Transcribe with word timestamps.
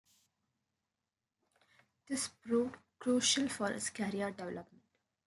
This 2.07 2.27
proved 2.29 2.75
crucial 2.97 3.47
for 3.49 3.69
his 3.71 3.91
career 3.91 4.31
development. 4.31 4.81